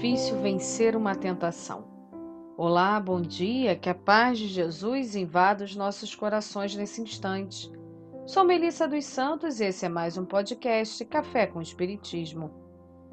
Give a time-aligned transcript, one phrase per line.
[0.00, 1.84] difícil vencer uma tentação?
[2.56, 7.70] Olá, bom dia, que a paz de Jesus invada os nossos corações nesse instante.
[8.26, 12.50] Sou Melissa dos Santos e esse é mais um podcast Café com Espiritismo.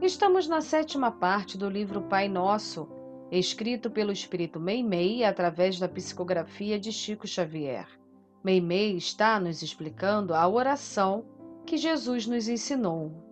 [0.00, 2.88] Estamos na sétima parte do livro Pai Nosso,
[3.28, 7.88] escrito pelo Espírito Meimei através da psicografia de Chico Xavier.
[8.44, 11.24] Meimei está nos explicando a oração
[11.66, 13.27] que Jesus nos ensinou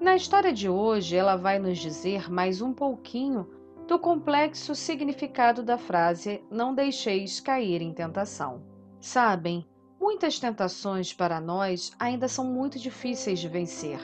[0.00, 3.46] na história de hoje, ela vai nos dizer mais um pouquinho
[3.86, 8.62] do complexo significado da frase Não deixeis cair em tentação.
[8.98, 9.66] Sabem,
[10.00, 14.00] muitas tentações para nós ainda são muito difíceis de vencer.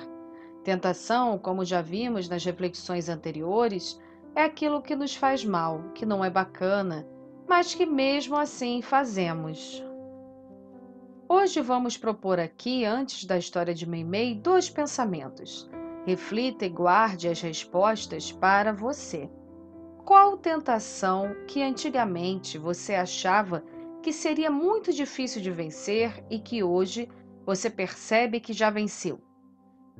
[0.62, 3.98] Tentação, como já vimos nas reflexões anteriores,
[4.34, 7.08] é aquilo que nos faz mal, que não é bacana,
[7.48, 9.82] mas que mesmo assim fazemos.
[11.26, 15.70] Hoje vamos propor aqui, antes da história de Meimei, dois pensamentos.
[16.06, 19.28] Reflita e guarde as respostas para você.
[20.04, 23.64] Qual tentação que antigamente você achava
[24.00, 27.08] que seria muito difícil de vencer e que hoje
[27.44, 29.20] você percebe que já venceu?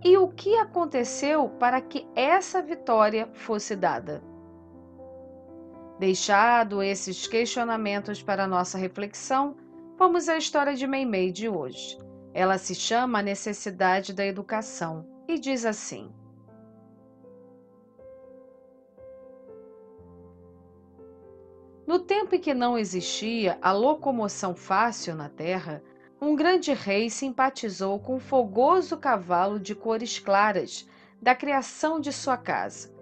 [0.05, 4.23] E o que aconteceu para que essa vitória fosse dada?
[5.99, 9.57] Deixado esses questionamentos para nossa reflexão,
[9.99, 11.99] vamos à história de Meimei de hoje.
[12.33, 16.13] Ela se chama Necessidade da Educação e diz assim:
[21.87, 25.83] No tempo em que não existia a locomoção fácil na terra,
[26.21, 30.89] um grande rei simpatizou com o fogoso cavalo de cores claras
[31.23, 32.95] da criação de sua casa.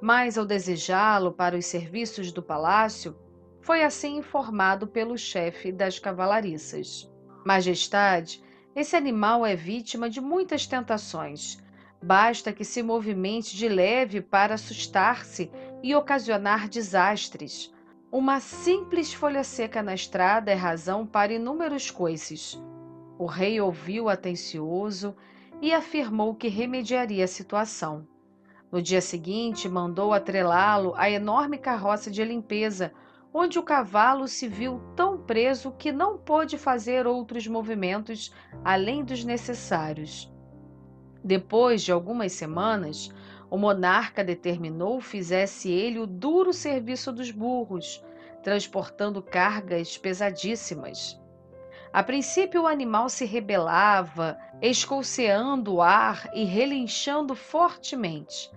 [0.00, 3.14] Mas, ao desejá-lo para os serviços do palácio,
[3.60, 7.12] foi assim informado pelo chefe das cavalariças.
[7.44, 8.42] Majestade,
[8.74, 11.58] esse animal é vítima de muitas tentações,
[12.02, 15.50] Basta que se movimente de leve para assustar-se
[15.82, 17.72] e ocasionar desastres.
[18.10, 22.60] Uma simples folha seca na estrada é razão para inúmeros coices.
[23.18, 25.14] O rei ouviu atencioso
[25.60, 28.08] e afirmou que remediaria a situação.
[28.72, 32.92] No dia seguinte, mandou atrelá-lo à enorme carroça de limpeza,
[33.32, 38.32] onde o cavalo se viu tão preso que não pôde fazer outros movimentos
[38.64, 40.32] além dos necessários.
[41.22, 43.10] Depois de algumas semanas,
[43.50, 48.02] o monarca determinou fizesse ele o duro serviço dos burros,
[48.42, 51.20] transportando cargas pesadíssimas.
[51.92, 58.50] A princípio, o animal se rebelava, escolceando o ar e relinchando fortemente.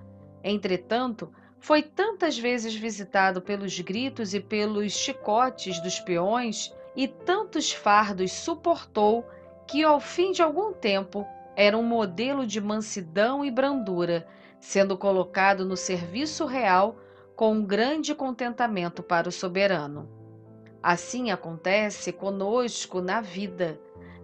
[0.43, 8.31] Entretanto, foi tantas vezes visitado pelos gritos e pelos chicotes dos peões e tantos fardos
[8.31, 9.25] suportou
[9.65, 14.27] que, ao fim de algum tempo, era um modelo de mansidão e brandura,
[14.59, 16.97] sendo colocado no serviço real
[17.35, 20.09] com um grande contentamento para o soberano.
[20.81, 23.79] Assim acontece conosco na vida.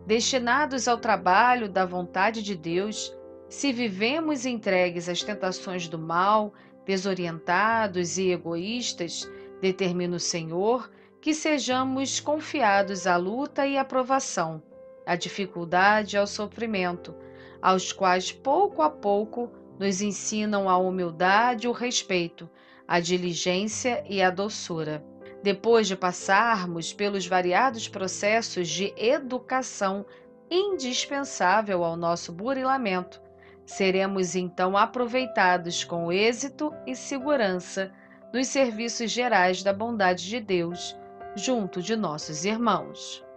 [0.05, 3.15] Destinados ao trabalho da vontade de Deus,
[3.47, 6.53] se vivemos entregues às tentações do mal,
[6.85, 9.29] desorientados e egoístas,
[9.61, 10.89] determina o Senhor
[11.21, 14.63] que sejamos confiados à luta e à provação
[15.09, 17.15] a dificuldade e ao sofrimento,
[17.59, 22.47] aos quais pouco a pouco nos ensinam a humildade, o respeito,
[22.87, 25.03] a diligência e a doçura.
[25.41, 30.05] Depois de passarmos pelos variados processos de educação
[30.47, 33.19] indispensável ao nosso burilamento,
[33.65, 37.91] seremos então aproveitados com êxito e segurança
[38.31, 40.95] nos serviços gerais da bondade de Deus,
[41.35, 43.27] junto de nossos irmãos.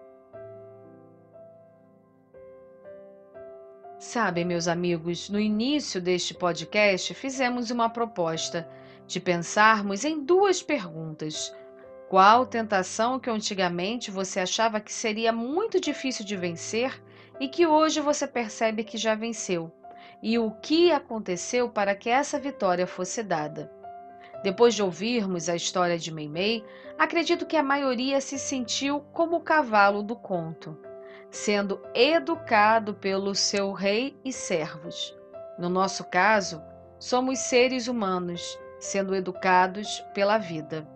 [4.03, 8.69] Sabe, meus amigos, no início deste podcast fizemos uma proposta
[9.07, 11.55] de pensarmos em duas perguntas.
[12.11, 17.01] Qual tentação que antigamente você achava que seria muito difícil de vencer
[17.39, 19.71] e que hoje você percebe que já venceu?
[20.21, 23.73] E o que aconteceu para que essa vitória fosse dada?
[24.43, 26.65] Depois de ouvirmos a história de Meimei,
[26.99, 30.77] acredito que a maioria se sentiu como o cavalo do conto
[31.33, 35.17] sendo educado pelo seu rei e servos.
[35.59, 36.63] No nosso caso,
[36.99, 40.87] somos seres humanos sendo educados pela vida.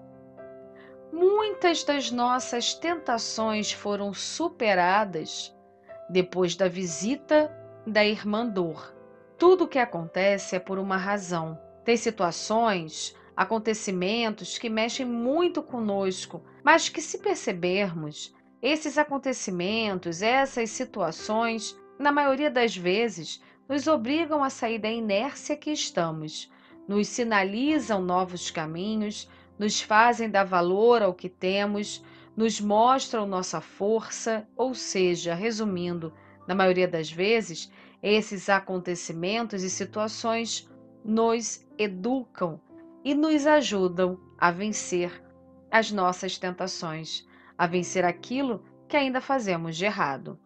[1.11, 5.57] Muitas das nossas tentações foram superadas
[6.11, 7.51] depois da visita
[7.87, 8.95] da irmã Dor.
[9.39, 11.59] Tudo o que acontece é por uma razão.
[11.83, 18.35] Tem situações, acontecimentos que mexem muito conosco, mas que, se percebermos,
[18.67, 25.71] esses acontecimentos, essas situações, na maioria das vezes, nos obrigam a sair da inércia que
[25.71, 26.53] estamos,
[26.89, 32.05] nos sinalizam novos caminhos, nos fazem dar valor ao que temos,
[32.37, 36.13] nos mostram nossa força, ou seja, resumindo,
[36.49, 37.71] na maioria das vezes,
[38.03, 40.69] esses acontecimentos e situações
[41.05, 42.61] nos educam
[43.05, 45.23] e nos ajudam a vencer
[45.71, 47.25] as nossas tentações,
[47.57, 50.39] a vencer aquilo que ainda fazemos de errado.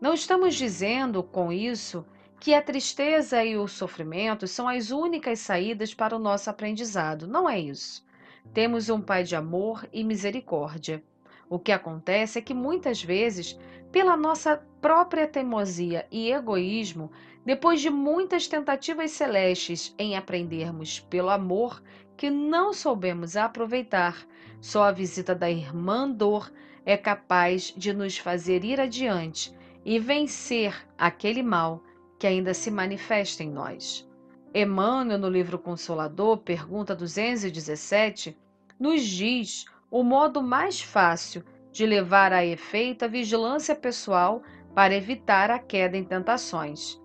[0.00, 2.04] Não estamos dizendo com isso
[2.40, 7.26] que a tristeza e o sofrimento são as únicas saídas para o nosso aprendizado.
[7.28, 8.04] Não é isso.
[8.52, 11.02] Temos um Pai de amor e misericórdia.
[11.48, 13.56] O que acontece é que muitas vezes,
[13.92, 17.12] pela nossa própria teimosia e egoísmo,
[17.44, 21.80] depois de muitas tentativas celestes em aprendermos pelo amor
[22.16, 24.26] que não soubemos aproveitar,
[24.60, 26.52] só a visita da irmã dor
[26.84, 29.54] é capaz de nos fazer ir adiante
[29.84, 31.82] e vencer aquele mal
[32.18, 34.08] que ainda se manifesta em nós.
[34.54, 38.36] Emmanuel, no livro Consolador, pergunta 217,
[38.78, 41.42] nos diz o modo mais fácil
[41.72, 44.42] de levar a efeito a vigilância pessoal
[44.74, 47.00] para evitar a queda em tentações.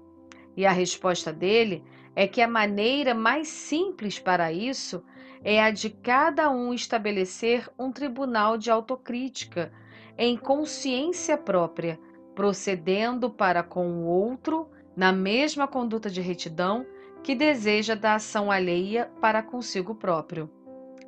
[0.56, 1.84] E a resposta dele
[2.18, 5.04] é que a maneira mais simples para isso
[5.44, 9.72] é a de cada um estabelecer um tribunal de autocrítica
[10.18, 12.00] em consciência própria,
[12.34, 16.88] procedendo para com o outro na mesma conduta de retidão
[17.22, 20.50] que deseja da ação alheia para consigo próprio.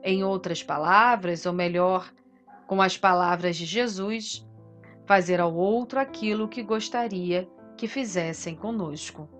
[0.03, 2.13] Em outras palavras, ou melhor,
[2.67, 4.47] com as palavras de Jesus,
[5.07, 9.38] fazer ao outro aquilo que gostaria que fizessem conosco.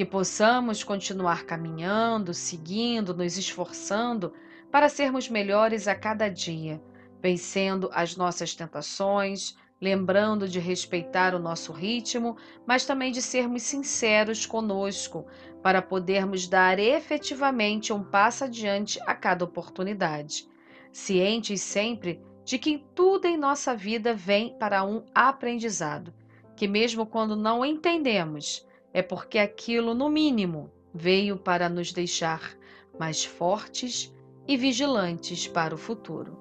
[0.00, 4.32] Que possamos continuar caminhando, seguindo, nos esforçando
[4.72, 6.82] para sermos melhores a cada dia,
[7.20, 14.46] vencendo as nossas tentações, lembrando de respeitar o nosso ritmo, mas também de sermos sinceros
[14.46, 15.26] conosco,
[15.62, 20.48] para podermos dar efetivamente um passo adiante a cada oportunidade,
[20.90, 26.14] cientes sempre de que tudo em nossa vida vem para um aprendizado,
[26.56, 32.56] que mesmo quando não entendemos, é porque aquilo, no mínimo, veio para nos deixar
[32.98, 34.12] mais fortes
[34.46, 36.36] e vigilantes para o futuro.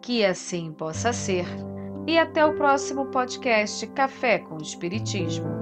[0.00, 1.46] Que assim possa ser
[2.06, 5.59] e até o próximo podcast Café com Espiritismo.